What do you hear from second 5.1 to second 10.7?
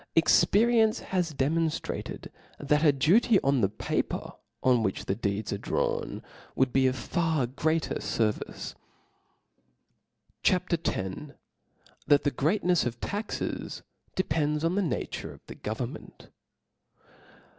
dced^ arc drawn, woulu be of far greater fervice. C H A